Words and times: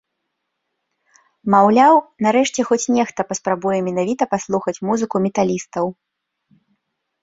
Маўляў, 1.55 1.95
нарэшце 2.27 2.61
хоць 2.71 2.81
нехта 2.97 3.21
паспрабуе 3.35 3.79
менавіта 3.91 4.23
паслухаць 4.35 4.79
музыку 4.91 5.15
металістаў. 5.31 5.85